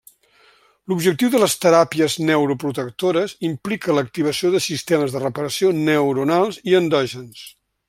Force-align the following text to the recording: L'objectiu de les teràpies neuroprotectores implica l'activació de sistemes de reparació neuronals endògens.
L'objectiu 0.93 1.29
de 1.35 1.41
les 1.43 1.53
teràpies 1.65 2.15
neuroprotectores 2.29 3.35
implica 3.51 3.97
l'activació 3.99 4.53
de 4.57 4.63
sistemes 4.69 5.15
de 5.17 5.23
reparació 5.27 5.71
neuronals 5.85 6.59
endògens. 6.83 7.47